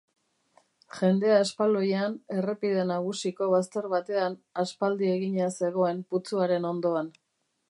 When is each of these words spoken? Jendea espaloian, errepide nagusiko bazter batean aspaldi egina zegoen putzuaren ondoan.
Jendea 0.99 1.35
espaloian, 1.47 2.15
errepide 2.37 2.85
nagusiko 2.93 3.51
bazter 3.53 3.91
batean 3.95 4.41
aspaldi 4.67 5.11
egina 5.19 5.55
zegoen 5.63 6.05
putzuaren 6.13 6.69
ondoan. 6.77 7.19